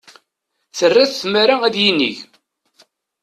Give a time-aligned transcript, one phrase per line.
[0.77, 2.17] Terra-t tmara ad yinig.